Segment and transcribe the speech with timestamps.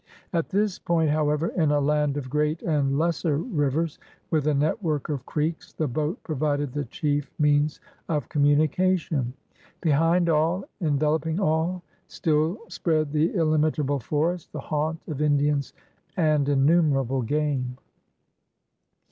[0.33, 3.99] At this point, however, in a land of great and lesser rivers,
[4.31, 9.35] with a network of creeks, the boat provided the chief means of communication.
[9.79, 15.71] Behind all, enveloping all, still spread the illimit able forest, the haunt of Indians
[16.17, 17.77] and innumerable game.